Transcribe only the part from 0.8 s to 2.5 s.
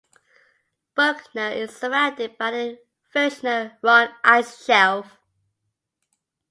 Berkner is surrounded by